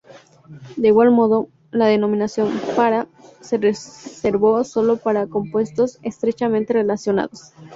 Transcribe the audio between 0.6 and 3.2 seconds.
De igual modo, la denominación "para"